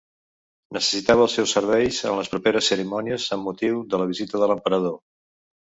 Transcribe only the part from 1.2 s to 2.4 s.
els seus serveis en les